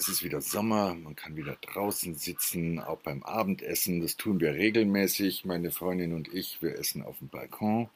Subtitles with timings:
[0.00, 4.00] Es ist wieder Sommer, man kann wieder draußen sitzen, auch beim Abendessen.
[4.00, 6.62] Das tun wir regelmäßig, meine Freundin und ich.
[6.62, 7.90] Wir essen auf dem Balkon.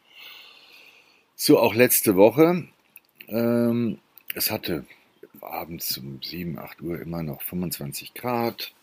[1.34, 2.68] So auch letzte Woche.
[3.28, 4.00] Ähm,
[4.34, 4.84] es hatte
[5.40, 8.74] abends um 7, 8 Uhr immer noch 25 Grad.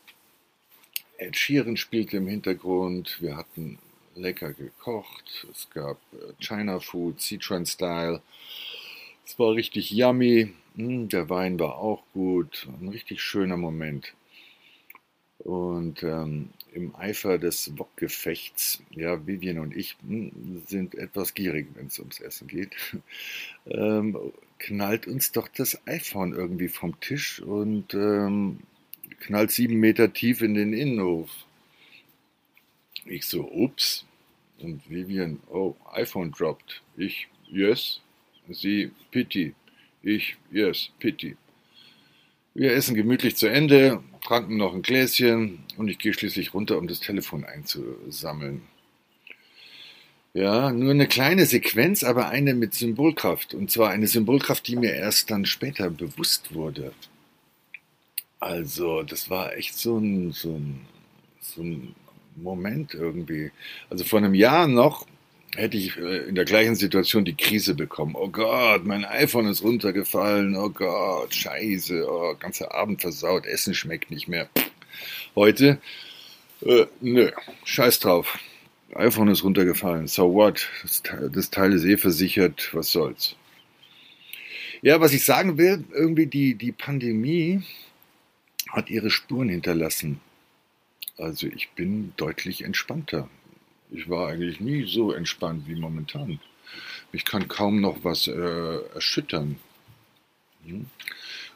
[1.19, 3.21] Ed Sheeran spielte im Hintergrund.
[3.21, 3.77] Wir hatten
[4.15, 5.45] lecker gekocht.
[5.51, 8.23] Es gab äh, China Food, Sichuan Style.
[9.31, 10.51] Es war richtig yummy.
[10.75, 12.67] Hm, der Wein war auch gut.
[12.81, 14.13] Ein richtig schöner Moment.
[15.37, 21.87] Und ähm, im Eifer des Wokgefechts, ja, Vivian und ich hm, sind etwas gierig, wenn
[21.87, 22.75] es ums Essen geht,
[23.67, 24.17] ähm,
[24.59, 28.59] knallt uns doch das iPhone irgendwie vom Tisch und ähm,
[29.21, 31.29] knallt sieben Meter tief in den Innenhof.
[33.05, 34.05] Ich so, ups.
[34.59, 36.81] Und Vivian, oh, iPhone dropped.
[36.97, 38.01] Ich, yes.
[38.53, 39.53] Sie, pity.
[40.03, 41.37] Ich, yes, pity.
[42.53, 46.87] Wir essen gemütlich zu Ende, tranken noch ein Gläschen und ich gehe schließlich runter, um
[46.87, 48.63] das Telefon einzusammeln.
[50.33, 53.53] Ja, nur eine kleine Sequenz, aber eine mit Symbolkraft.
[53.53, 56.93] Und zwar eine Symbolkraft, die mir erst dann später bewusst wurde.
[58.39, 60.81] Also, das war echt so ein, so ein,
[61.41, 61.95] so ein
[62.35, 63.51] Moment irgendwie.
[63.89, 65.05] Also vor einem Jahr noch
[65.55, 68.15] hätte ich äh, in der gleichen Situation die Krise bekommen.
[68.15, 70.55] Oh Gott, mein iPhone ist runtergefallen.
[70.55, 72.05] Oh Gott, scheiße.
[72.09, 73.45] Oh, ganzer Abend versaut.
[73.45, 74.49] Essen schmeckt nicht mehr.
[75.35, 75.79] Heute,
[76.61, 77.31] äh, nö,
[77.63, 78.39] scheiß drauf.
[78.93, 80.07] iPhone ist runtergefallen.
[80.07, 80.69] So what?
[80.83, 82.69] Das, das Teil ist eh versichert.
[82.73, 83.35] Was soll's?
[84.81, 87.61] Ja, was ich sagen will, irgendwie die, die Pandemie
[88.69, 90.21] hat ihre Spuren hinterlassen.
[91.17, 93.29] Also ich bin deutlich entspannter
[93.91, 96.39] ich war eigentlich nie so entspannt wie momentan.
[97.11, 99.59] Ich kann kaum noch was äh, erschüttern.
[100.65, 100.85] Hm?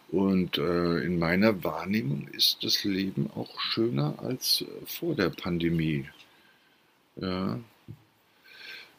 [0.10, 6.08] Und äh, in meiner Wahrnehmung ist das Leben auch schöner als vor der Pandemie.
[7.16, 7.60] Ja.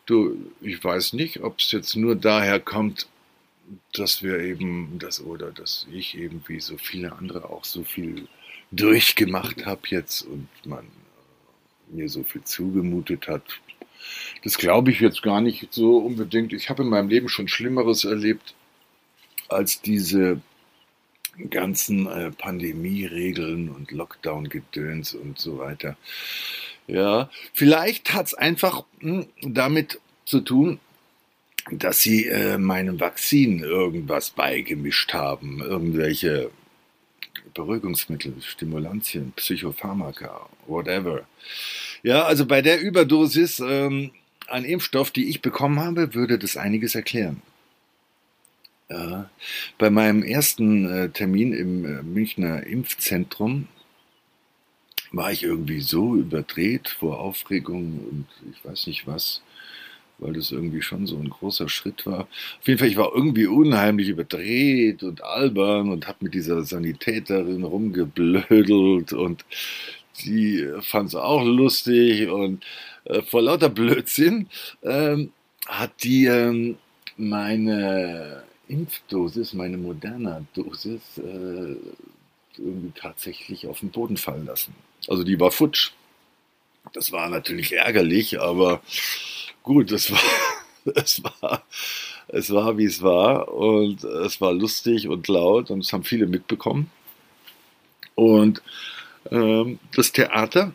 [0.06, 3.08] Du, ich weiß nicht, ob es jetzt nur daher kommt,
[3.92, 8.28] dass wir eben das oder dass ich eben wie so viele andere auch so viel
[8.70, 10.86] durchgemacht habe jetzt und man
[11.90, 13.42] mir so viel zugemutet hat.
[14.44, 16.52] Das glaube ich jetzt gar nicht so unbedingt.
[16.52, 18.54] Ich habe in meinem Leben schon Schlimmeres erlebt
[19.48, 20.40] als diese
[21.50, 25.96] ganzen äh, Pandemie-Regeln und Lockdown-Gedöns und so weiter.
[26.86, 30.80] Ja, vielleicht hat es einfach hm, damit zu tun,
[31.70, 36.50] dass sie äh, meinem Vakzin irgendwas beigemischt haben, irgendwelche
[37.56, 41.26] Beruhigungsmittel, Stimulantien, Psychopharmaka, whatever.
[42.02, 44.12] Ja, also bei der Überdosis ähm,
[44.46, 47.40] an Impfstoff, die ich bekommen habe, würde das einiges erklären.
[48.88, 49.30] Ja,
[49.78, 53.66] bei meinem ersten äh, Termin im äh, Münchner Impfzentrum
[55.10, 59.42] war ich irgendwie so überdreht vor Aufregung und ich weiß nicht was
[60.18, 62.20] weil das irgendwie schon so ein großer Schritt war.
[62.60, 67.64] Auf jeden Fall, ich war irgendwie unheimlich überdreht und albern und habe mit dieser Sanitäterin
[67.64, 69.44] rumgeblödelt und
[70.24, 72.64] die fand es auch lustig und
[73.04, 74.48] äh, vor lauter Blödsinn
[74.82, 75.32] ähm,
[75.66, 76.76] hat die ähm,
[77.16, 81.76] meine Impfdosis, meine Moderna-Dosis äh,
[82.58, 84.74] irgendwie tatsächlich auf den Boden fallen lassen.
[85.08, 85.92] Also die war futsch.
[86.92, 88.82] Das war natürlich ärgerlich, aber
[89.62, 90.20] gut, es war,
[90.94, 91.64] es war,
[92.28, 96.26] es war, wie es war und es war lustig und laut und es haben viele
[96.26, 96.90] mitbekommen.
[98.14, 98.62] Und
[99.30, 100.72] ähm, das Theater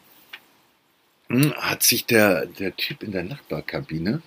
[1.27, 4.21] hm, hat sich der, der Typ in der Nachbarkabine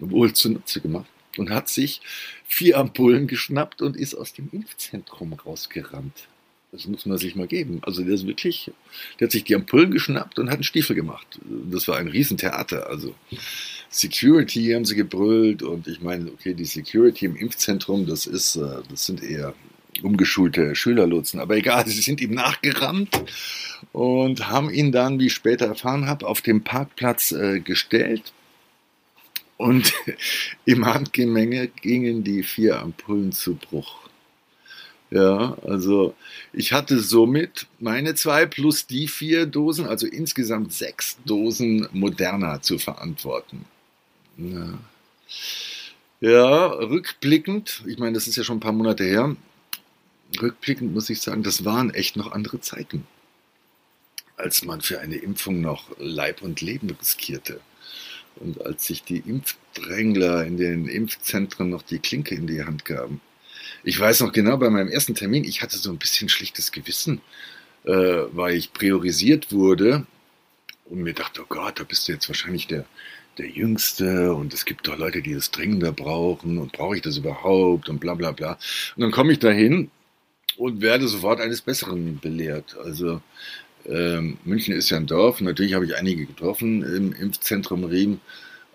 [0.00, 2.00] wohl zunutze gemacht und hat sich
[2.46, 6.28] vier Ampullen geschnappt und ist aus dem Impfzentrum rausgerannt.
[6.70, 7.80] Das muss man sich mal geben.
[7.82, 8.70] Also der ist wirklich,
[9.18, 11.40] der hat sich die Ampullen geschnappt und hat einen Stiefel gemacht.
[11.70, 12.88] Das war ein Riesentheater.
[12.88, 13.14] Also
[13.88, 18.82] Security haben sie gebrüllt und ich meine, okay, die Security im Impfzentrum, das ist, äh,
[18.90, 19.54] das sind eher
[20.02, 23.18] umgeschulte Schülerlotsen, aber egal, sie sind ihm nachgerannt
[23.92, 28.34] und haben ihn dann, wie ich später erfahren habe, auf dem Parkplatz äh, gestellt
[29.56, 29.92] und
[30.66, 34.07] im Handgemenge gingen die vier Ampullen zu Bruch.
[35.10, 36.14] Ja, also
[36.52, 42.78] ich hatte somit meine zwei plus die vier Dosen, also insgesamt sechs Dosen Moderna zu
[42.78, 43.64] verantworten.
[44.36, 44.78] Ja.
[46.20, 49.34] ja, rückblickend, ich meine, das ist ja schon ein paar Monate her,
[50.40, 53.06] rückblickend muss ich sagen, das waren echt noch andere Zeiten,
[54.36, 57.60] als man für eine Impfung noch Leib und Leben riskierte.
[58.36, 63.20] Und als sich die Impfdrängler in den Impfzentren noch die Klinke in die Hand gaben.
[63.84, 67.20] Ich weiß noch genau, bei meinem ersten Termin, ich hatte so ein bisschen schlichtes Gewissen,
[67.84, 67.92] äh,
[68.32, 70.06] weil ich priorisiert wurde
[70.86, 72.84] und mir dachte, oh Gott, da bist du jetzt wahrscheinlich der,
[73.38, 77.16] der Jüngste und es gibt doch Leute, die das dringender brauchen und brauche ich das
[77.16, 78.58] überhaupt und bla bla bla.
[78.96, 79.90] Und dann komme ich dahin
[80.56, 82.76] und werde sofort eines Besseren belehrt.
[82.82, 83.22] Also
[83.86, 88.20] ähm, München ist ja ein Dorf, natürlich habe ich einige getroffen im Impfzentrum Riem.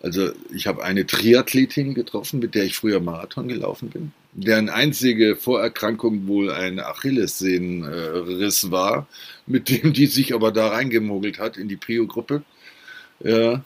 [0.03, 5.35] Also ich habe eine Triathletin getroffen, mit der ich früher Marathon gelaufen bin deren einzige
[5.35, 9.07] Vorerkrankung wohl ein Achillessehnenriss war,
[9.45, 12.43] mit dem die sich aber da reingemogelt hat in die Prio-Gruppe.
[13.23, 13.63] Ja,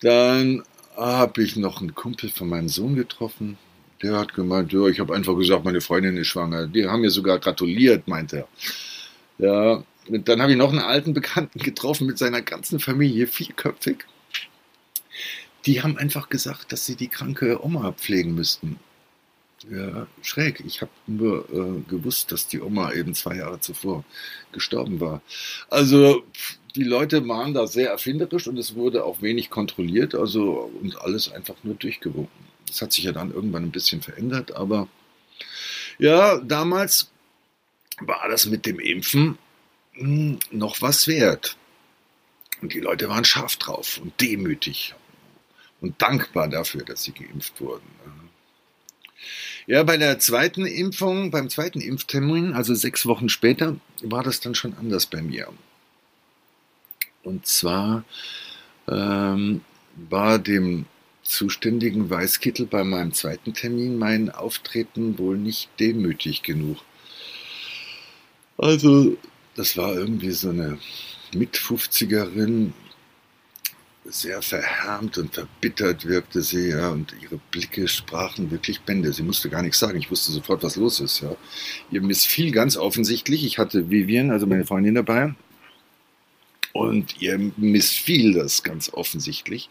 [0.00, 0.62] dann
[0.96, 3.58] habe ich noch einen Kumpel von meinem Sohn getroffen.
[4.02, 6.66] Der hat gemeint, ja, ich habe einfach gesagt, meine Freundin ist schwanger.
[6.66, 8.46] Die haben mir sogar gratuliert, meint er.
[9.38, 14.04] Ja, dann habe ich noch einen alten Bekannten getroffen mit seiner ganzen Familie, vierköpfig.
[15.66, 18.78] Die haben einfach gesagt, dass sie die kranke Oma pflegen müssten.
[19.68, 20.62] Ja, schräg.
[20.64, 24.04] Ich habe nur äh, gewusst, dass die Oma eben zwei Jahre zuvor
[24.52, 25.22] gestorben war.
[25.68, 26.22] Also
[26.76, 31.32] die Leute waren da sehr erfinderisch und es wurde auch wenig kontrolliert, also und alles
[31.32, 32.46] einfach nur durchgewunken.
[32.68, 34.88] Das hat sich ja dann irgendwann ein bisschen verändert, aber
[35.98, 37.10] ja, damals
[38.00, 39.38] war das mit dem Impfen
[39.94, 41.56] hm, noch was wert.
[42.60, 44.94] Und die Leute waren scharf drauf und demütig
[45.80, 47.86] und dankbar dafür, dass sie geimpft wurden.
[49.66, 54.54] Ja, bei der zweiten Impfung, beim zweiten Impftermin, also sechs Wochen später, war das dann
[54.54, 55.48] schon anders bei mir.
[57.24, 58.04] Und zwar
[58.86, 59.62] ähm,
[59.96, 60.86] war dem
[61.24, 66.78] zuständigen Weißkittel bei meinem zweiten Termin mein Auftreten wohl nicht demütig genug.
[68.58, 69.16] Also,
[69.56, 70.78] das war irgendwie so eine
[71.34, 72.72] Mit-50erin,
[74.08, 79.12] sehr verhärmt und verbittert wirkte sie, ja, und ihre Blicke sprachen wirklich Bände.
[79.12, 79.98] Sie musste gar nichts sagen.
[79.98, 81.36] Ich wusste sofort, was los ist, ja.
[81.90, 83.44] Ihr missfiel ganz offensichtlich.
[83.44, 85.34] Ich hatte Vivian, also meine Freundin dabei,
[86.72, 89.70] und ihr missfiel das ganz offensichtlich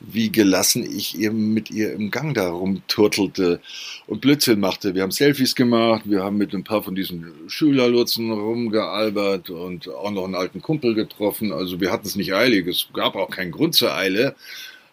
[0.00, 3.60] wie gelassen ich eben mit ihr im Gang da rumturtelte
[4.06, 4.94] und Blödsinn machte.
[4.94, 10.10] Wir haben Selfies gemacht, wir haben mit ein paar von diesen Schülerlotsen rumgealbert und auch
[10.10, 11.52] noch einen alten Kumpel getroffen.
[11.52, 14.34] Also wir hatten es nicht eilig, es gab auch keinen Grund zur Eile.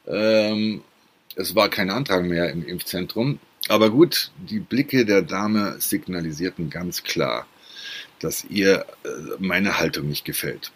[0.08, 0.82] Ähm,
[1.36, 3.40] es war kein Antrag mehr im Impfzentrum.
[3.68, 7.48] Aber gut, die Blicke der Dame signalisierten ganz klar,
[8.20, 9.10] dass ihr äh,
[9.40, 10.72] meine Haltung nicht gefällt.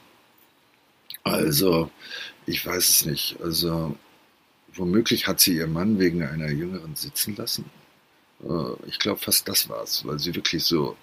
[1.24, 1.90] Also,
[2.46, 3.38] ich weiß es nicht.
[3.42, 3.98] Also,
[4.76, 7.66] womöglich hat sie ihr Mann wegen einer Jüngeren sitzen lassen.
[8.44, 10.98] Äh, ich glaube, fast das war's, weil sie wirklich so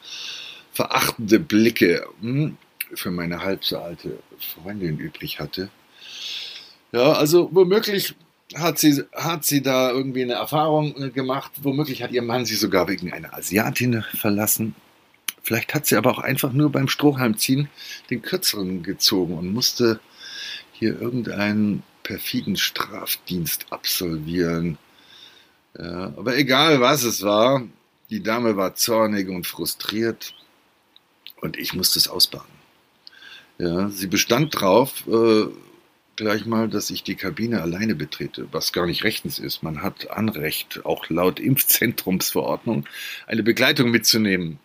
[0.73, 2.57] verachtende Blicke hm,
[2.95, 4.19] für meine halb so alte
[4.55, 5.71] Freundin übrig hatte.
[6.93, 8.15] Ja, also womöglich
[8.55, 11.53] hat sie, hat sie da irgendwie eine Erfahrung gemacht.
[11.63, 14.75] Womöglich hat ihr Mann sie sogar wegen einer Asiatin verlassen.
[15.43, 17.69] Vielleicht hat sie aber auch einfach nur beim Strohhalmziehen
[18.11, 20.01] den kürzeren gezogen und musste
[20.73, 24.77] hier irgendeinen perfiden Strafdienst absolvieren.
[25.79, 27.67] Ja, aber egal was es war,
[28.11, 30.35] die Dame war zornig und frustriert
[31.41, 32.53] und ich musste es ausbaden.
[33.57, 35.47] Ja, sie bestand drauf, äh,
[36.17, 39.63] gleich mal, dass ich die Kabine alleine betrete, was gar nicht rechtens ist.
[39.63, 42.85] Man hat Anrecht, auch laut Impfzentrumsverordnung,
[43.27, 44.59] eine Begleitung mitzunehmen.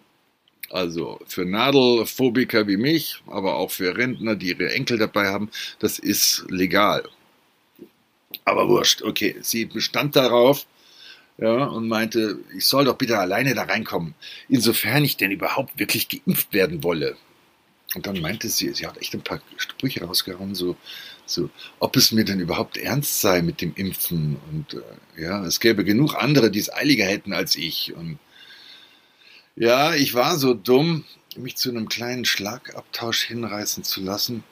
[0.70, 5.50] Also für Nadelphobiker wie mich, aber auch für Rentner, die ihre Enkel dabei haben,
[5.80, 7.08] das ist legal.
[8.46, 9.38] Aber wurscht, okay.
[9.42, 10.66] Sie bestand darauf,
[11.38, 14.16] ja, und meinte, ich soll doch bitte alleine da reinkommen,
[14.50, 17.16] insofern ich denn überhaupt wirklich geimpft werden wolle.
[17.96, 20.76] Und dann meinte sie, sie hat echt ein paar Sprüche rausgehauen, so,
[21.26, 25.60] so, ob es mir denn überhaupt ernst sei mit dem Impfen und äh, ja, es
[25.60, 27.94] gäbe genug andere, die es eiliger hätten als ich.
[27.96, 28.20] Und
[29.56, 31.06] ja, ich war so dumm,
[31.36, 34.44] mich zu einem kleinen Schlagabtausch hinreißen zu lassen.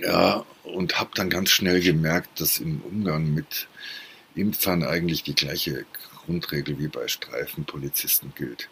[0.00, 3.68] Ja, und habe dann ganz schnell gemerkt, dass im Umgang mit
[4.34, 5.86] Impfern eigentlich die gleiche
[6.24, 8.68] Grundregel wie bei Streifenpolizisten gilt.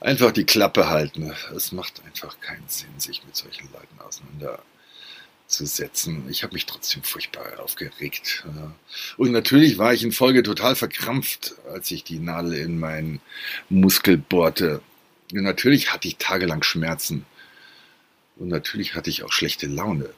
[0.00, 1.32] Einfach die Klappe halten.
[1.54, 3.98] Es macht einfach keinen Sinn, sich mit solchen Leuten
[5.46, 6.28] zu setzen.
[6.28, 8.44] Ich habe mich trotzdem furchtbar aufgeregt.
[9.16, 13.20] Und natürlich war ich in Folge total verkrampft, als ich die Nadel in meinen
[13.68, 14.80] Muskel bohrte.
[15.32, 17.26] Und natürlich hatte ich tagelang Schmerzen.
[18.36, 20.10] Und natürlich hatte ich auch schlechte Laune.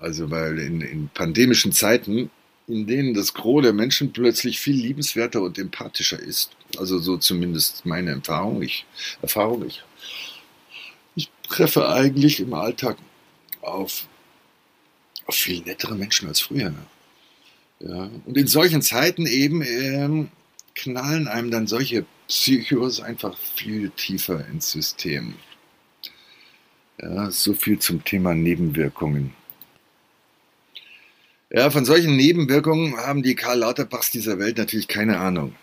[0.00, 2.30] Also weil in, in pandemischen Zeiten,
[2.66, 6.50] in denen das Gros der Menschen plötzlich viel liebenswerter und empathischer ist.
[6.78, 8.62] Also so zumindest meine Erfahrung.
[8.62, 8.86] Ich,
[9.22, 9.66] Erfahrung.
[9.66, 9.82] Ich,
[11.16, 12.96] ich treffe eigentlich im Alltag
[13.60, 14.06] auf
[15.30, 16.74] auf viel nettere Menschen als früher.
[17.78, 20.28] Ja, und in solchen Zeiten eben ähm,
[20.74, 25.34] knallen einem dann solche Psychos einfach viel tiefer ins System.
[27.00, 29.32] Ja, so viel zum Thema Nebenwirkungen.
[31.52, 35.56] Ja, von solchen Nebenwirkungen haben die Karl Lauterbachs dieser Welt natürlich keine Ahnung.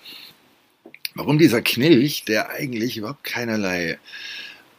[1.15, 3.97] Warum dieser Knilch, der eigentlich überhaupt keinerlei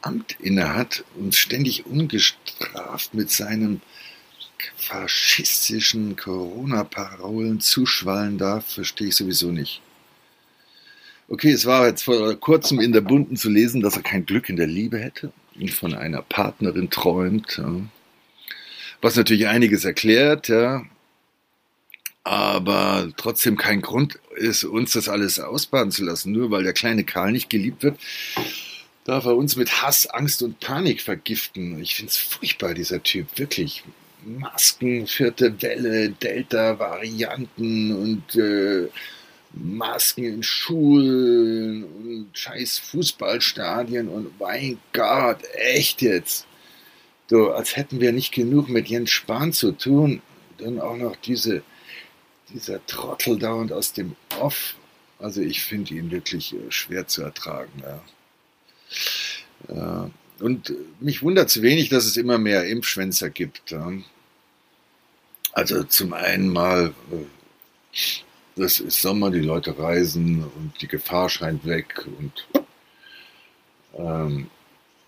[0.03, 3.81] Amt innehat und ständig ungestraft mit seinem
[4.77, 9.81] faschistischen Corona-Parolen zuschwallen darf, verstehe ich sowieso nicht.
[11.29, 14.51] Okay, es war jetzt vor kurzem in der Bunden zu lesen, dass er kein Glück
[14.51, 17.61] in der Liebe hätte und von einer Partnerin träumt.
[19.01, 20.85] Was natürlich einiges erklärt, ja.
[22.29, 26.31] Aber trotzdem kein Grund ist, uns das alles ausbaden zu lassen.
[26.31, 27.99] Nur weil der kleine Karl nicht geliebt wird,
[29.05, 31.81] darf er uns mit Hass, Angst und Panik vergiften.
[31.81, 33.83] Ich finde es furchtbar, dieser Typ, wirklich.
[34.27, 38.89] Masken, vierte Welle, Delta-Varianten und äh,
[39.55, 46.47] Masken in Schulen und scheiß Fußballstadien und mein Gott, echt jetzt.
[47.31, 50.21] So, als hätten wir nicht genug mit Jens Spahn zu tun.
[50.59, 51.63] Dann auch noch diese,
[52.53, 54.75] dieser Trottel dauernd aus dem Off.
[55.19, 57.83] Also ich finde ihn wirklich äh, schwer zu ertragen.
[57.83, 59.75] Ja.
[59.75, 60.11] ja.
[60.41, 63.75] Und mich wundert es wenig, dass es immer mehr Impfschwänzer gibt.
[65.53, 66.95] Also zum einen mal,
[68.55, 72.47] das ist Sommer, die Leute reisen und die Gefahr scheint weg und
[73.97, 74.49] ähm,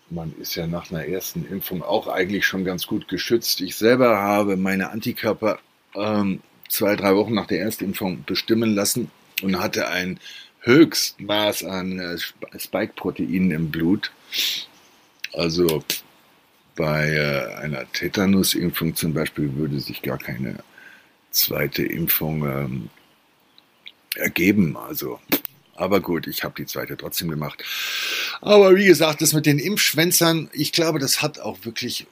[0.09, 3.61] man ist ja nach einer ersten Impfung auch eigentlich schon ganz gut geschützt.
[3.61, 5.59] Ich selber habe meine Antikörper
[5.95, 9.11] ähm, zwei, drei Wochen nach der Erstimpfung bestimmen lassen
[9.41, 10.19] und hatte ein
[10.61, 12.17] Höchstmaß an äh,
[12.57, 14.11] Spike-Proteinen im Blut.
[15.33, 15.83] Also
[16.75, 20.63] bei äh, einer Tetanusimpfung zum Beispiel würde sich gar keine
[21.31, 22.89] zweite Impfung ähm,
[24.15, 24.77] ergeben.
[24.77, 25.19] Also,
[25.75, 27.63] aber gut, ich habe die zweite trotzdem gemacht.
[28.41, 32.07] Aber wie gesagt, das mit den Impfschwänzern, ich glaube, das hat auch wirklich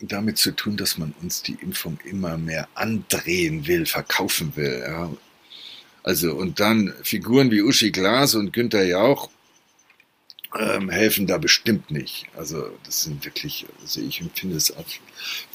[0.00, 4.82] damit zu tun, dass man uns die Impfung immer mehr andrehen will, verkaufen will.
[4.86, 5.10] Ja.
[6.02, 9.30] Also und dann Figuren wie Uschi Glas und Günther Jauch
[10.58, 12.26] ähm, helfen da bestimmt nicht.
[12.36, 14.94] Also das sind wirklich, also ich empfinde es als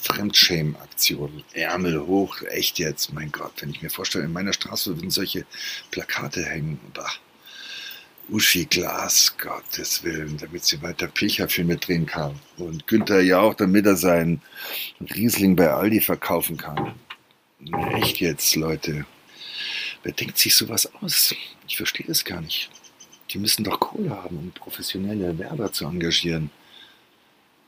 [0.02, 1.44] Fremdschämen-Aktionen.
[1.54, 5.46] Ärmel hoch, echt jetzt, mein Gott, wenn ich mir vorstelle, in meiner Straße würden solche
[5.92, 6.80] Plakate hängen.
[6.94, 7.12] Bah.
[8.30, 12.40] Uschi Glas, Gottes Willen, damit sie weiter Pilcherfilme drehen kann.
[12.58, 14.42] Und Günther Jauch, damit er seinen
[15.00, 16.96] Riesling bei Aldi verkaufen kann.
[17.96, 19.06] Echt jetzt, Leute.
[20.04, 21.34] Wer denkt sich sowas aus?
[21.68, 22.70] Ich verstehe das gar nicht.
[23.32, 26.52] Die müssen doch Kohle haben, um professionelle Werber zu engagieren.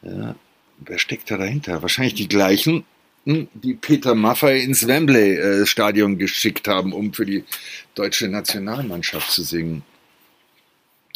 [0.04, 0.36] Ja,
[0.80, 1.82] wer steckt da dahinter?
[1.82, 2.86] Wahrscheinlich die gleichen,
[3.26, 7.44] hm, die Peter Maffay ins Wembley-Stadion geschickt haben, um für die
[7.96, 9.84] deutsche Nationalmannschaft zu singen.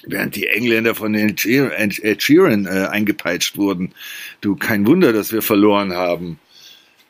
[0.03, 3.93] Während die Engländer von Ed Sheeran äh, eingepeitscht wurden.
[4.41, 6.39] Du, kein Wunder, dass wir verloren haben.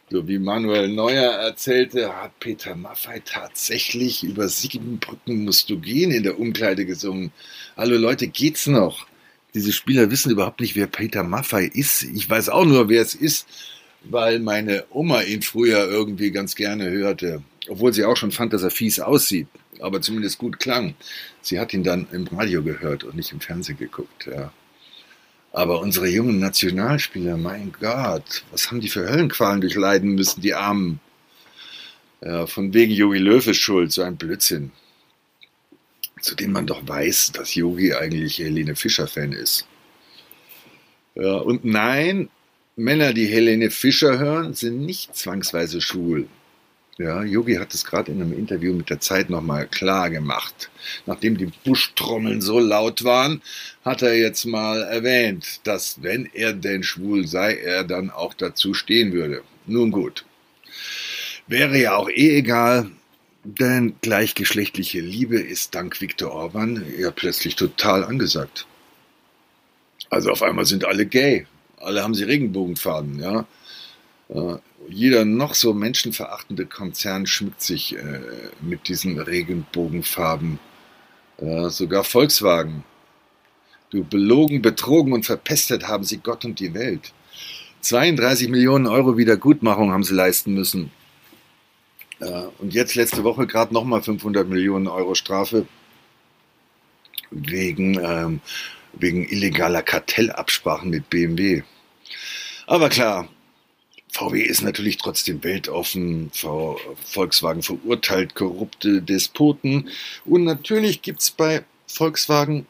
[0.10, 6.12] So wie Manuel Neuer erzählte, hat Peter Maffei tatsächlich über sieben Brücken musst du gehen
[6.12, 7.32] in der Umkleide gesungen.
[7.78, 9.08] Hallo Leute, geht's noch?
[9.54, 12.04] Diese Spieler wissen überhaupt nicht, wer Peter Maffei ist.
[12.04, 13.48] Ich weiß auch nur, wer es ist,
[14.04, 17.42] weil meine Oma ihn früher irgendwie ganz gerne hörte.
[17.70, 19.48] Obwohl sie auch schon fand, dass er fies aussieht,
[19.82, 20.96] aber zumindest gut klang.
[21.42, 24.28] Sie hat ihn dann im Radio gehört und nicht im Fernsehen geguckt.
[24.28, 24.54] Ja.
[25.52, 31.00] Aber unsere jungen Nationalspieler, mein Gott, was haben die für Höllenqualen durchleiden müssen, die Armen.
[32.24, 34.72] Ja, von wegen Yogi Löw ist schuld, so ein Blödsinn.
[36.22, 39.66] Zu dem man doch weiß, dass Yogi eigentlich Helene Fischer-Fan ist.
[41.16, 42.30] Ja, und nein,
[42.76, 46.28] Männer, die Helene Fischer hören, sind nicht zwangsweise schwul.
[46.98, 50.70] Ja, Yogi hat es gerade in einem Interview mit der Zeit nochmal klar gemacht.
[51.06, 53.42] Nachdem die Buschtrommeln so laut waren,
[53.84, 58.74] hat er jetzt mal erwähnt, dass wenn er denn schwul sei, er dann auch dazu
[58.74, 59.42] stehen würde.
[59.66, 60.26] Nun gut.
[61.48, 62.92] Wäre ja auch eh egal,
[63.44, 68.68] denn gleichgeschlechtliche Liebe ist dank Viktor Orban ja plötzlich total angesagt.
[70.10, 71.48] Also auf einmal sind alle gay.
[71.78, 73.48] Alle haben sie Regenbogenfarben, ja.
[74.90, 78.22] Jeder noch so menschenverachtende Konzern schmückt sich äh,
[78.62, 80.60] mit diesen Regenbogenfarben.
[81.38, 82.84] Äh, sogar Volkswagen.
[83.90, 87.14] Du belogen, betrogen und verpestet haben sie Gott und die Welt.
[87.82, 90.92] 32 Millionen Euro Wiedergutmachung haben sie leisten müssen.
[92.20, 95.66] Äh, und jetzt letzte Woche gerade nochmal 500 Millionen Euro Strafe
[97.32, 98.42] wegen, ähm,
[98.94, 101.64] wegen illegaler Kartellabsprachen mit BMW.
[102.68, 103.28] Aber klar,
[104.12, 109.90] VW ist natürlich trotzdem weltoffen, Volkswagen verurteilt korrupte Despoten
[110.26, 112.68] und natürlich gibt es bei Volkswagen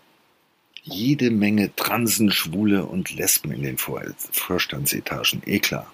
[0.83, 5.91] jede Menge Transen, Schwule und Lesben in den Vorstandsetagen, eh klar.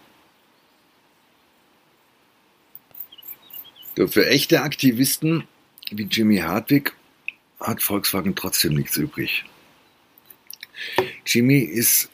[3.96, 5.48] Für echte Aktivisten
[5.90, 6.94] wie Jimmy Hartwig
[7.60, 9.46] hat Volkswagen trotzdem nichts übrig.
[11.26, 12.10] Jimmy ist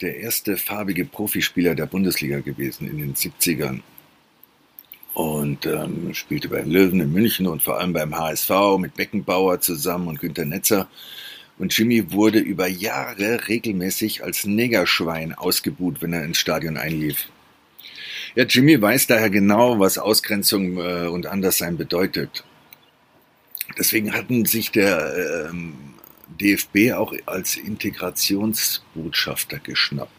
[0.00, 3.80] der erste farbige Profispieler der Bundesliga gewesen in den 70ern
[5.14, 10.08] und ähm, spielte bei Löwen in München und vor allem beim HSV mit Beckenbauer zusammen
[10.08, 10.88] und Günter Netzer.
[11.58, 17.28] Und Jimmy wurde über Jahre regelmäßig als Negerschwein ausgebuht, wenn er ins Stadion einlief.
[18.34, 22.44] Ja, Jimmy weiß daher genau, was Ausgrenzung äh, und Anderssein bedeutet.
[23.78, 25.74] Deswegen hatten sich der ähm,
[26.40, 30.12] DFB auch als Integrationsbotschafter geschnappt.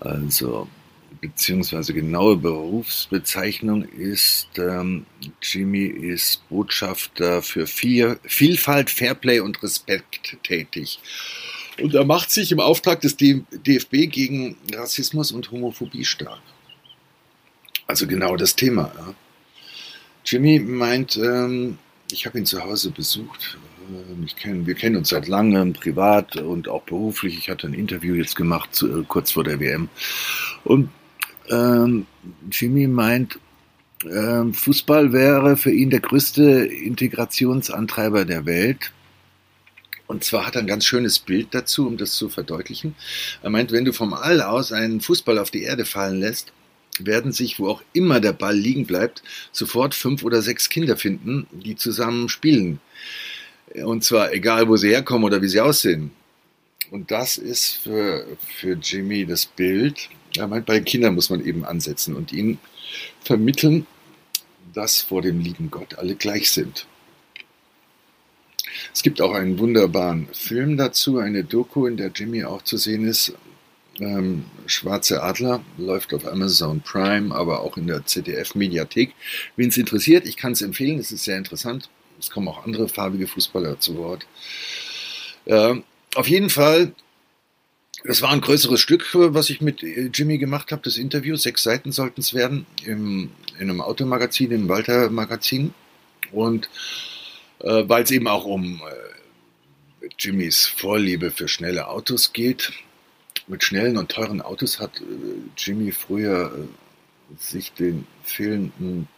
[0.00, 0.68] Also,
[1.20, 5.06] beziehungsweise genaue Berufsbezeichnung ist, ähm,
[5.42, 10.98] Jimmy ist Botschafter für Vier, Vielfalt, Fairplay und Respekt tätig.
[11.80, 16.40] Und er macht sich im Auftrag des DFB gegen Rassismus und Homophobie stark.
[17.86, 18.92] Also genau das Thema.
[18.96, 19.14] Ja.
[20.24, 21.78] Jimmy meint, ähm,
[22.10, 23.58] ich habe ihn zu Hause besucht.
[23.88, 27.38] Ähm, ich kenn, wir kennen uns seit langem, privat und auch beruflich.
[27.38, 29.88] Ich hatte ein Interview jetzt gemacht, zu, äh, kurz vor der WM.
[30.64, 30.90] Und
[31.50, 32.06] ähm,
[32.50, 33.38] Jimmy meint,
[34.04, 38.92] äh, Fußball wäre für ihn der größte Integrationsantreiber der Welt.
[40.06, 42.94] Und zwar hat er ein ganz schönes Bild dazu, um das zu verdeutlichen.
[43.42, 46.52] Er meint, wenn du vom All aus einen Fußball auf die Erde fallen lässt,
[46.98, 51.46] werden sich, wo auch immer der Ball liegen bleibt, sofort fünf oder sechs Kinder finden,
[51.52, 52.80] die zusammen spielen.
[53.82, 56.12] Und zwar egal, wo sie herkommen oder wie sie aussehen.
[56.90, 58.26] Und das ist für,
[58.58, 60.08] für Jimmy das Bild.
[60.36, 62.58] Er meint, bei Kindern muss man eben ansetzen und ihnen
[63.22, 63.86] vermitteln,
[64.72, 66.86] dass vor dem lieben Gott alle gleich sind.
[68.92, 73.06] Es gibt auch einen wunderbaren Film dazu, eine Doku, in der Jimmy auch zu sehen
[73.06, 73.34] ist.
[74.00, 79.14] Ähm, Schwarze Adler läuft auf Amazon Prime, aber auch in der ZDF-Mediathek.
[79.56, 81.88] Wen es interessiert, ich kann es empfehlen, es ist sehr interessant.
[82.24, 84.26] Es kommen auch andere farbige Fußballer zu Wort.
[85.44, 85.74] Äh,
[86.14, 86.94] auf jeden Fall,
[88.02, 91.36] das war ein größeres Stück, was ich mit äh, Jimmy gemacht habe, das Interview.
[91.36, 95.74] Sechs Seiten sollten es werden, im, in einem Automagazin, im Walter Magazin.
[96.32, 96.70] Und
[97.58, 102.72] äh, weil es eben auch um äh, Jimmys Vorliebe für schnelle Autos geht,
[103.48, 105.04] mit schnellen und teuren Autos hat äh,
[105.58, 109.08] Jimmy früher äh, sich den fehlenden,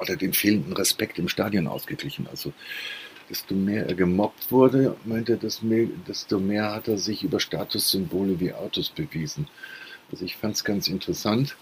[0.00, 2.26] hat er den fehlenden Respekt im Stadion ausgeglichen.
[2.30, 2.52] Also
[3.28, 5.38] desto mehr er gemobbt wurde, meinte er,
[6.08, 9.48] desto mehr hat er sich über Statussymbole wie Autos bewiesen.
[10.10, 11.56] Also ich fand es ganz interessant.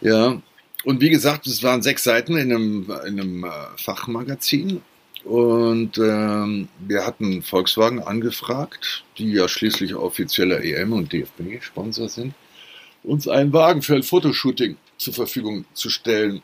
[0.00, 0.40] Ja,
[0.84, 4.82] und wie gesagt, es waren sechs Seiten in einem, in einem äh, Fachmagazin
[5.24, 12.34] und ähm, wir hatten Volkswagen angefragt, die ja schließlich offizieller EM und DFB-Sponsor sind,
[13.02, 16.42] uns einen Wagen für ein Fotoshooting zur Verfügung zu stellen.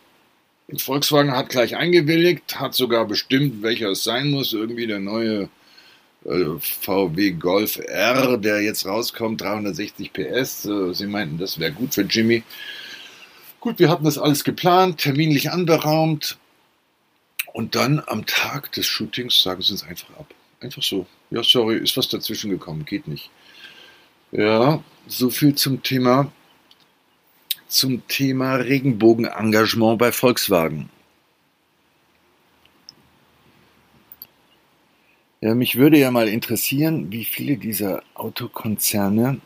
[0.76, 4.52] Volkswagen hat gleich eingewilligt, hat sogar bestimmt, welcher es sein muss.
[4.52, 5.48] Irgendwie der neue
[6.24, 10.64] äh, VW Golf R, der jetzt rauskommt, 360 PS.
[10.64, 12.42] Äh, sie meinten, das wäre gut für Jimmy.
[13.60, 16.38] Gut, wir hatten das alles geplant, terminlich anberaumt.
[17.52, 20.34] Und dann am Tag des Shootings sagen sie uns einfach ab.
[20.60, 21.06] Einfach so.
[21.30, 23.30] Ja, sorry, ist was dazwischen gekommen, geht nicht.
[24.30, 26.32] Ja, so viel zum Thema
[27.72, 30.90] zum Thema Regenbogenengagement bei Volkswagen.
[35.40, 39.40] Ja, mich würde ja mal interessieren, wie viele dieser Autokonzerne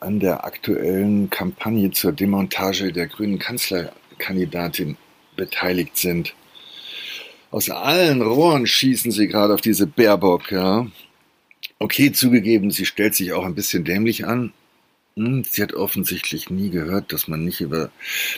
[0.00, 4.96] an der aktuellen Kampagne zur Demontage der grünen Kanzlerkandidatin
[5.36, 6.34] beteiligt sind
[7.50, 10.86] aus allen Rohren schießen sie gerade auf diese Baerbock, ja.
[11.78, 14.52] Okay, zugegeben, sie stellt sich auch ein bisschen dämlich an.
[15.18, 17.90] Hm, sie hat offensichtlich nie gehört, dass man nicht über,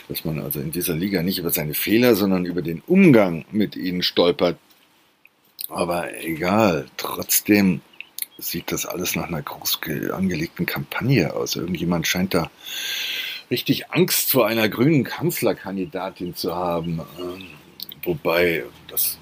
[0.09, 3.75] dass man also in dieser Liga nicht über seine Fehler, sondern über den Umgang mit
[3.75, 4.57] ihnen stolpert.
[5.69, 7.81] Aber egal, trotzdem
[8.39, 9.79] sieht das alles nach einer groß
[10.11, 11.55] angelegten Kampagne aus.
[11.55, 12.49] Irgendjemand scheint da
[13.51, 16.99] richtig Angst vor einer grünen Kanzlerkandidatin zu haben.
[17.19, 17.45] Ähm,
[18.01, 19.19] wobei das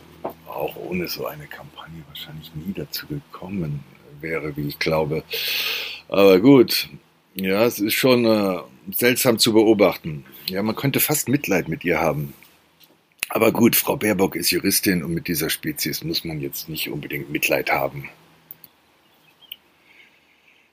[0.48, 3.84] auch ohne so eine Kampagne wahrscheinlich nie dazu gekommen
[4.22, 5.24] wäre, wie ich glaube.
[6.08, 6.88] Aber gut,
[7.44, 8.60] ja, es ist schon äh,
[8.92, 10.26] seltsam zu beobachten.
[10.48, 12.34] Ja, man könnte fast Mitleid mit ihr haben.
[13.30, 17.30] Aber gut, Frau Baerbock ist Juristin und mit dieser Spezies muss man jetzt nicht unbedingt
[17.30, 18.10] Mitleid haben.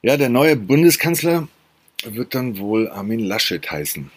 [0.02, 1.48] Ja, der neue Bundeskanzler
[2.04, 4.10] wird dann wohl Armin Laschet heißen.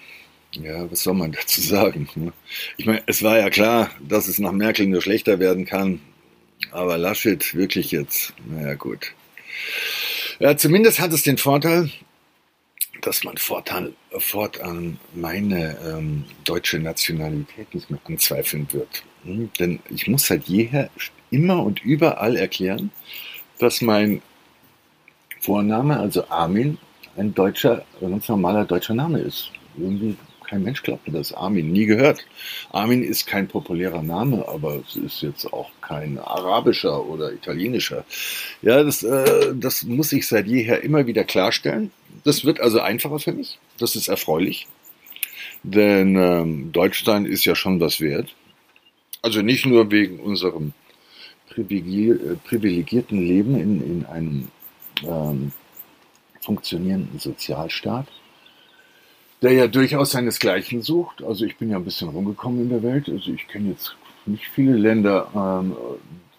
[0.53, 2.07] Ja, was soll man dazu sagen?
[2.15, 2.33] Ne?
[2.77, 6.01] Ich meine, es war ja klar, dass es nach Merkel nur schlechter werden kann.
[6.71, 9.13] Aber Laschet wirklich jetzt, naja gut.
[10.39, 11.91] Ja, zumindest hat es den Vorteil,
[13.01, 19.03] dass man fortan, fortan meine ähm, deutsche Nationalität nicht mehr anzweifeln wird.
[19.23, 19.49] Hm?
[19.59, 20.89] Denn ich muss seit jeher
[21.31, 22.91] immer und überall erklären,
[23.59, 24.21] dass mein
[25.39, 26.77] Vorname, also Armin,
[27.17, 29.51] ein deutscher, ganz normaler deutscher Name ist.
[29.77, 30.15] Irgendwie
[30.49, 31.31] kein Mensch glaubte das.
[31.31, 32.25] Armin, nie gehört.
[32.71, 38.03] Armin ist kein populärer Name, aber es ist jetzt auch kein arabischer oder italienischer.
[38.63, 41.91] Ja, das, äh, das muss ich seit jeher immer wieder klarstellen.
[42.23, 43.59] Das wird also einfacher für mich.
[43.77, 44.67] Das ist erfreulich.
[45.61, 48.33] Denn ähm, Deutschland ist ja schon was wert.
[49.21, 50.73] Also nicht nur wegen unserem
[51.55, 54.47] äh, privilegierten Leben in, in einem
[55.03, 55.51] ähm,
[56.41, 58.07] funktionierenden Sozialstaat,
[59.41, 61.23] der ja durchaus seinesgleichen sucht.
[61.23, 63.09] Also ich bin ja ein bisschen rumgekommen in der Welt.
[63.09, 65.75] Also ich kenne jetzt nicht viele Länder, ähm,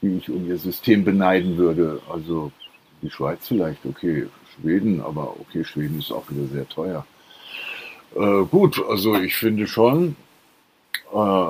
[0.02, 2.00] die ich um ihr System beneiden würde.
[2.10, 2.52] Also
[3.02, 7.06] die Schweiz vielleicht, okay, Schweden, aber okay, Schweden ist auch wieder sehr teuer.
[8.14, 10.16] Äh, gut, also ich finde schon,
[11.12, 11.46] äh,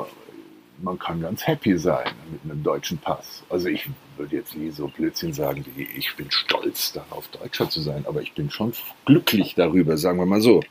[0.83, 3.43] man kann ganz happy sein mit einem deutschen Pass.
[3.49, 7.81] Also ich würde jetzt nie so Blödsinn sagen, wie ich bin stolz darauf, Deutscher zu
[7.81, 8.73] sein, aber ich bin schon
[9.05, 10.63] glücklich darüber, sagen wir mal so.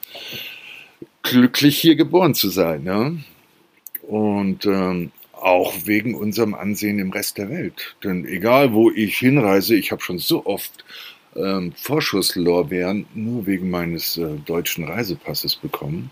[1.24, 2.86] Glücklich hier geboren zu sein.
[2.86, 3.12] Ja?
[4.02, 7.96] Und ähm, auch wegen unserem Ansehen im Rest der Welt.
[8.04, 10.84] Denn egal, wo ich hinreise, ich habe schon so oft
[11.36, 16.12] ähm, Vorschusslorbeeren nur wegen meines äh, deutschen Reisepasses bekommen.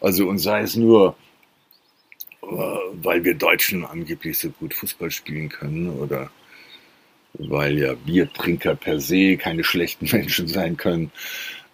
[0.00, 1.16] Also und sei es nur
[2.42, 6.30] äh, weil wir Deutschen angeblich so gut Fußball spielen können oder
[7.34, 11.12] weil ja Biertrinker per se keine schlechten Menschen sein können.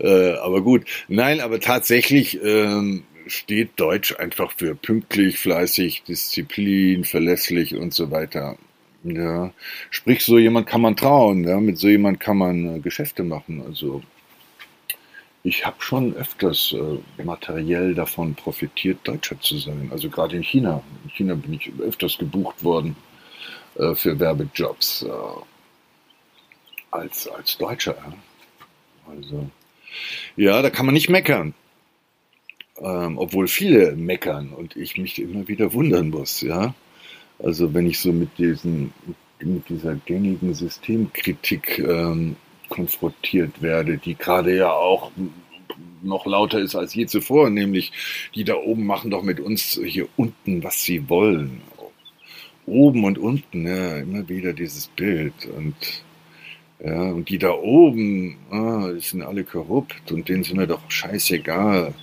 [0.00, 7.74] Äh, aber gut, nein, aber tatsächlich ähm, steht Deutsch einfach für pünktlich, fleißig, Disziplin, verlässlich
[7.76, 8.56] und so weiter.
[9.04, 9.52] Ja,
[9.90, 13.62] sprich, so jemand kann man trauen, ja, mit so jemand kann man äh, Geschäfte machen.
[13.64, 14.02] Also
[15.44, 19.88] ich habe schon öfters äh, materiell davon profitiert, Deutscher zu sein.
[19.92, 20.82] Also gerade in China.
[21.04, 22.96] In China bin ich öfters gebucht worden
[23.76, 25.08] äh, für Werbejobs äh,
[26.90, 27.96] als, als Deutscher.
[29.06, 29.48] Also
[30.36, 31.54] ja, da kann man nicht meckern.
[32.80, 36.74] Ähm, obwohl viele meckern und ich mich immer wieder wundern muss, ja.
[37.38, 38.92] Also wenn ich so mit diesen,
[39.40, 42.36] mit dieser gängigen Systemkritik ähm,
[42.68, 45.10] konfrontiert werde, die gerade ja auch
[46.02, 47.92] noch lauter ist als je zuvor, nämlich
[48.34, 51.60] die da oben machen doch mit uns hier unten, was sie wollen.
[52.66, 55.74] Oben und unten, ja, immer wieder dieses Bild und
[56.84, 60.90] ja, und die da oben, ah, die sind alle korrupt und denen sind wir doch
[60.90, 61.94] scheißegal.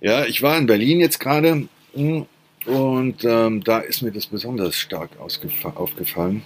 [0.00, 2.26] Ja, ich war in Berlin jetzt gerade hm,
[2.66, 6.42] und ähm, da ist mir das besonders stark aufgefallen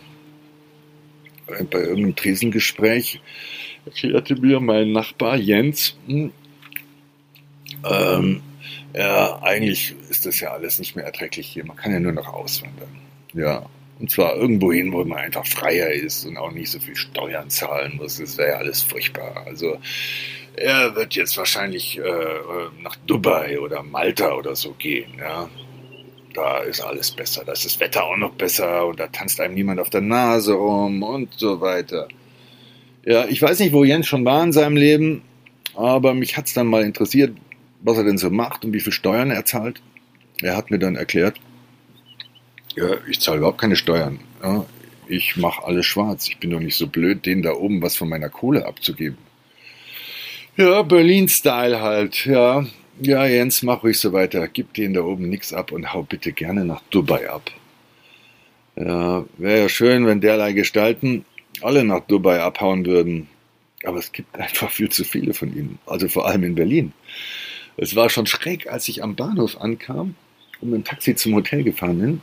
[1.71, 3.21] bei irgendeinem Tresengespräch
[3.85, 6.33] erklärte mir mein Nachbar Jens, hm,
[7.85, 8.43] ähm,
[8.95, 11.65] ja, eigentlich ist das ja alles nicht mehr erträglich hier.
[11.65, 12.89] Man kann ja nur noch auswandern.
[13.33, 13.67] Ja.
[14.01, 17.51] Und zwar irgendwo hin, wo man einfach freier ist und auch nicht so viel Steuern
[17.51, 18.19] zahlen muss.
[18.19, 19.45] Das wäre ja alles furchtbar.
[19.47, 19.79] Also
[20.57, 25.13] er wird jetzt wahrscheinlich äh, nach Dubai oder Malta oder so gehen.
[25.19, 25.49] Ja
[26.35, 29.55] da ist alles besser, da ist das Wetter auch noch besser und da tanzt einem
[29.55, 32.09] niemand auf der Nase rum und so weiter.
[33.05, 35.23] Ja, ich weiß nicht, wo Jens schon war in seinem Leben,
[35.75, 37.37] aber mich hat es dann mal interessiert,
[37.81, 39.81] was er denn so macht und wie viel Steuern er zahlt.
[40.43, 41.37] Er hat mir dann erklärt,
[42.77, 44.21] ja, ich zahle überhaupt keine Steuern.
[44.43, 44.67] Ja,
[45.09, 46.29] ich mache alles schwarz.
[46.29, 49.19] Ich bin doch nicht so blöd, denen da oben was von meiner Kohle abzugeben.
[50.57, 52.65] Ja, Berlin-Style halt, ja.
[53.01, 54.47] Ja, Jens, mach ruhig so weiter.
[54.47, 57.51] Gib denen da oben nichts ab und hau bitte gerne nach Dubai ab.
[58.77, 61.25] Ja, wäre ja schön, wenn derlei Gestalten
[61.63, 63.29] alle nach Dubai abhauen würden.
[63.85, 65.79] Aber es gibt einfach viel zu viele von ihnen.
[65.87, 66.93] Also vor allem in Berlin.
[67.77, 70.15] Es war schon schräg, als ich am Bahnhof ankam
[70.61, 72.21] und mit dem Taxi zum Hotel gefahren bin.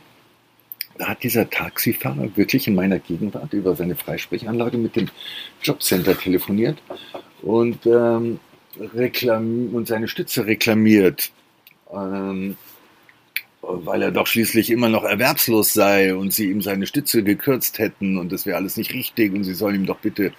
[0.98, 5.08] Da hat dieser Taxifahrer wirklich in meiner Gegenwart über seine Freisprechanlage mit dem
[5.62, 6.78] Jobcenter telefoniert.
[7.42, 8.40] Und ähm,
[8.94, 11.30] reklam und seine Stütze reklamiert.
[11.92, 12.56] Ähm,
[13.60, 18.16] weil er doch schließlich immer noch erwerbslos sei und sie ihm seine Stütze gekürzt hätten
[18.16, 20.32] und das wäre alles nicht richtig und sie sollen ihm doch bitte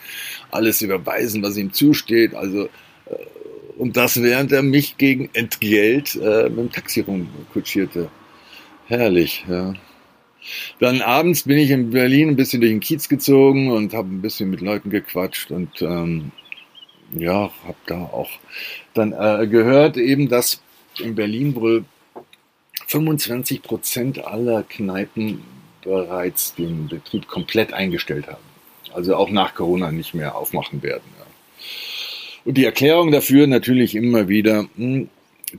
[0.51, 2.33] alles überweisen, was ihm zusteht.
[2.33, 2.69] Also äh,
[3.77, 8.09] und das während er mich gegen Entgelt äh, mit dem Taxi rumkutschierte.
[8.87, 9.73] Herrlich, ja.
[10.79, 14.21] Dann abends bin ich in Berlin ein bisschen durch den Kiez gezogen und habe ein
[14.21, 16.31] bisschen mit Leuten gequatscht und ähm,
[17.11, 18.29] ja, habe da auch
[18.93, 20.61] dann äh, gehört eben, dass
[20.99, 21.85] in Berlin wohl
[22.87, 25.41] 25 Prozent aller Kneipen
[25.83, 28.43] bereits den Betrieb komplett eingestellt haben.
[28.93, 31.03] Also auch nach Corona nicht mehr aufmachen werden.
[31.19, 31.25] Ja.
[32.45, 35.09] Und die Erklärung dafür natürlich immer wieder, hm,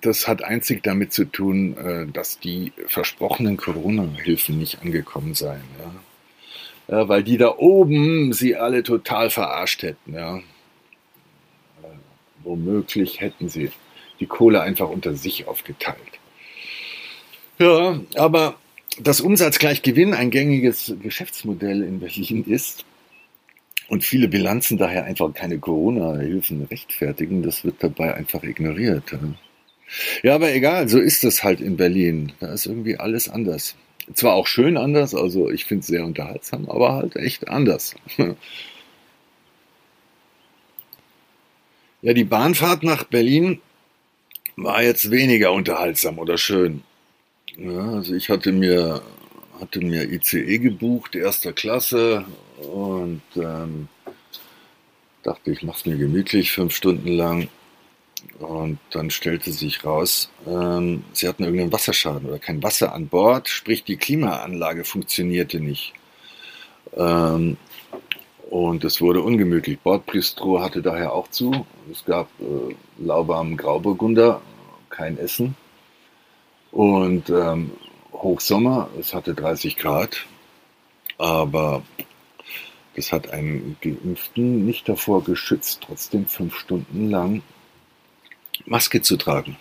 [0.01, 5.63] das hat einzig damit zu tun, äh, dass die versprochenen Corona-Hilfen nicht angekommen seien.
[6.89, 6.97] Ja.
[6.97, 7.09] ja.
[7.09, 10.15] weil die da oben sie alle total verarscht hätten.
[10.15, 10.39] Ja.
[10.39, 10.43] Äh,
[12.43, 13.71] womöglich hätten sie
[14.21, 15.99] die Kohle einfach unter sich aufgeteilt.
[17.59, 18.57] Ja, aber
[18.99, 22.85] dass Umsatz gleich Gewinn ein gängiges Geschäftsmodell in Berlin ist
[23.89, 29.13] und viele Bilanzen daher einfach keine Corona-Hilfen rechtfertigen, das wird dabei einfach ignoriert.
[29.13, 29.19] Ja,
[30.35, 32.33] aber egal, so ist es halt in Berlin.
[32.41, 33.77] Da ist irgendwie alles anders.
[34.15, 37.95] Zwar auch schön anders, also ich finde es sehr unterhaltsam, aber halt echt anders.
[42.03, 43.61] Ja, die Bahnfahrt nach Berlin
[44.57, 46.83] war jetzt weniger unterhaltsam oder schön.
[47.59, 49.03] Ja, also ich hatte mir,
[49.61, 52.25] hatte mir ICE gebucht, erster Klasse
[52.59, 53.89] und ähm,
[55.23, 57.49] dachte, ich mache es mir gemütlich, fünf Stunden lang.
[58.39, 63.49] Und dann stellte sich raus, ähm, sie hatten irgendeinen Wasserschaden oder kein Wasser an Bord,
[63.49, 65.93] sprich die Klimaanlage funktionierte nicht.
[66.97, 67.57] Ähm,
[68.51, 69.79] und es wurde ungemütlich.
[69.79, 71.67] Bordbistro hatte daher auch zu.
[71.91, 74.41] Es gab äh, lauwarmen Grauburgunder,
[74.89, 75.55] kein Essen.
[76.73, 77.73] Und ähm,
[78.13, 80.27] Hochsommer, es hatte 30 Grad,
[81.19, 81.83] aber
[82.97, 87.43] das hat einen Geimpften nicht davor geschützt, trotzdem fünf Stunden lang
[88.67, 89.57] Maske zu tragen.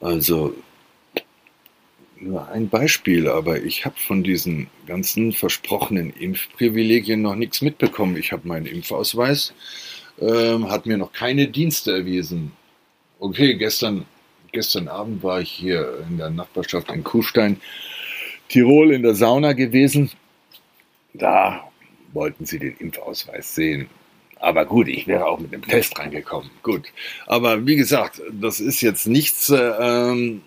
[0.00, 0.54] Also
[2.18, 8.16] nur ein Beispiel, aber ich habe von diesen ganzen versprochenen Impfprivilegien noch nichts mitbekommen.
[8.16, 9.54] Ich habe meinen Impfausweis,
[10.20, 12.52] äh, hat mir noch keine Dienste erwiesen.
[13.18, 14.06] Okay, gestern
[14.52, 17.60] gestern Abend war ich hier in der Nachbarschaft in Kuhstein,
[18.48, 20.10] Tirol in der Sauna gewesen.
[21.14, 21.70] Da
[22.12, 23.88] wollten sie den Impfausweis sehen.
[24.40, 26.50] Aber gut, ich wäre auch mit einem Test reingekommen.
[26.62, 26.92] Gut.
[27.26, 30.40] Aber wie gesagt, das ist jetzt nichts, ähm,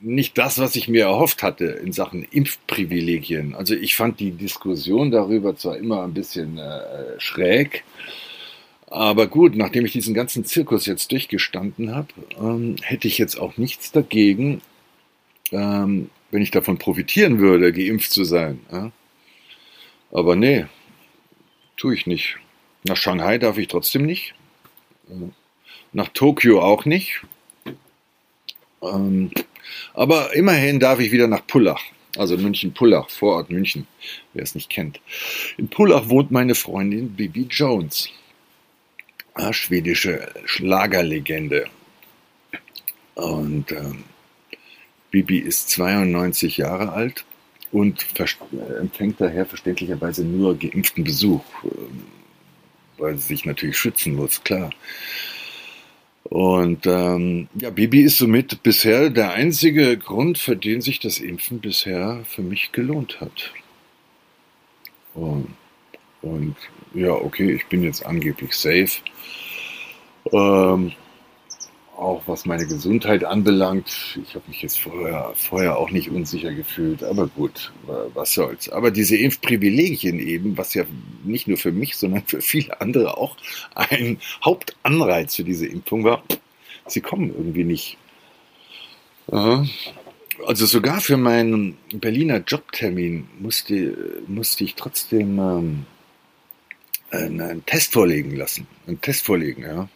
[0.00, 3.54] nicht das, was ich mir erhofft hatte in Sachen Impfprivilegien.
[3.54, 7.84] Also ich fand die Diskussion darüber zwar immer ein bisschen äh, schräg,
[8.88, 13.56] aber gut, nachdem ich diesen ganzen Zirkus jetzt durchgestanden habe, ähm, hätte ich jetzt auch
[13.56, 14.62] nichts dagegen,
[15.50, 18.60] ähm, wenn ich davon profitieren würde, geimpft zu sein.
[18.70, 18.92] Ja?
[20.12, 20.66] Aber nee,
[21.76, 22.36] tue ich nicht.
[22.86, 24.34] Nach Shanghai darf ich trotzdem nicht.
[25.92, 27.22] Nach Tokio auch nicht.
[28.82, 29.30] Ähm,
[29.94, 31.82] aber immerhin darf ich wieder nach Pullach.
[32.16, 33.86] Also München-Pullach, Vorort München,
[34.32, 35.00] wer es nicht kennt.
[35.58, 38.10] In Pullach wohnt meine Freundin Bibi Jones
[39.52, 41.66] schwedische Schlagerlegende.
[43.14, 44.04] Und ähm,
[45.10, 47.24] Bibi ist 92 Jahre alt
[47.72, 48.06] und
[48.78, 52.04] empfängt daher verständlicherweise nur geimpften Besuch, ähm,
[52.98, 54.70] weil sie sich natürlich schützen muss, klar.
[56.24, 61.60] Und ähm, ja, Bibi ist somit bisher der einzige Grund, für den sich das Impfen
[61.60, 63.52] bisher für mich gelohnt hat.
[65.14, 65.54] Und,
[66.22, 66.56] und
[66.94, 69.00] ja, okay, ich bin jetzt angeblich safe.
[70.32, 70.92] Ähm,
[72.06, 77.02] auch was meine Gesundheit anbelangt, ich habe mich jetzt vorher, vorher auch nicht unsicher gefühlt,
[77.02, 77.72] aber gut,
[78.14, 78.68] was soll's.
[78.68, 80.84] Aber diese Impfprivilegien eben, was ja
[81.24, 83.36] nicht nur für mich, sondern für viele andere auch
[83.74, 86.22] ein Hauptanreiz für diese Impfung war,
[86.86, 87.98] sie kommen irgendwie nicht.
[90.46, 95.86] Also sogar für meinen Berliner Jobtermin musste, musste ich trotzdem ähm,
[97.10, 98.68] einen Test vorlegen lassen.
[98.86, 99.88] Einen Test vorlegen, ja.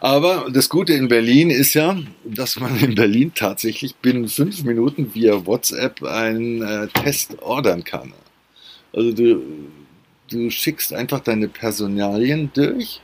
[0.00, 5.14] Aber das Gute in Berlin ist ja, dass man in Berlin tatsächlich binnen fünf Minuten
[5.14, 8.12] via WhatsApp einen äh, Test ordern kann.
[8.92, 9.42] Also du,
[10.30, 13.00] du schickst einfach deine Personalien durch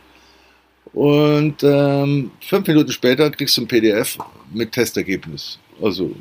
[0.93, 4.19] und ähm, fünf Minuten später kriegst du ein PDF
[4.53, 5.59] mit Testergebnis.
[5.83, 6.15] Also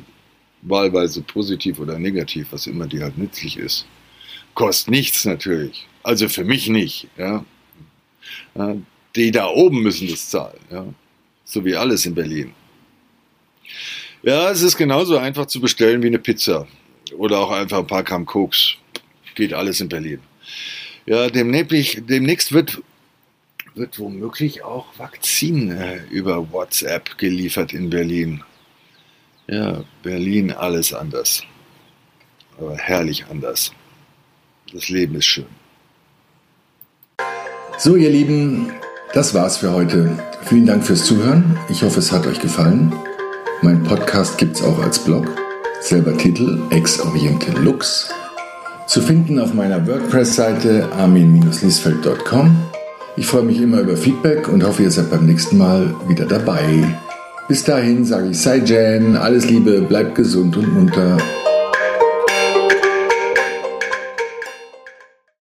[0.62, 3.86] wahlweise positiv oder negativ, was immer dir halt nützlich ist.
[4.54, 5.86] Kostet nichts natürlich.
[6.02, 7.08] Also für mich nicht.
[7.16, 7.44] Ja.
[9.16, 10.58] Die da oben müssen das zahlen.
[10.70, 10.86] Ja?
[11.44, 12.52] So wie alles in Berlin.
[14.22, 16.66] Ja, es ist genauso einfach zu bestellen wie eine Pizza.
[17.16, 18.76] Oder auch einfach ein paar Gramm Koks.
[19.34, 20.20] Geht alles in Berlin.
[21.06, 22.82] Ja, demnächst, wird,
[23.74, 28.42] wird womöglich auch Vakzin äh, über WhatsApp geliefert in Berlin.
[29.46, 31.42] Ja, Berlin alles anders.
[32.58, 33.72] Aber herrlich anders.
[34.72, 35.46] Das Leben ist schön.
[37.76, 38.72] So, ihr Lieben,
[39.14, 40.10] das war's für heute.
[40.42, 41.56] Vielen Dank fürs Zuhören.
[41.68, 42.92] Ich hoffe, es hat euch gefallen.
[43.62, 45.26] Mein Podcast gibt's auch als Blog.
[45.80, 48.08] Selber Titel Ex Oriente Lux.
[48.88, 52.56] Zu finden auf meiner WordPress-Seite armin-liesfeld.com.
[53.16, 56.84] Ich freue mich immer über Feedback und hoffe, ihr seid beim nächsten Mal wieder dabei.
[57.46, 61.18] Bis dahin sage ich Sei Jen, alles Liebe, bleibt gesund und munter.